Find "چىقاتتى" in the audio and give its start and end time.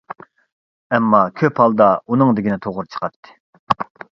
2.97-3.37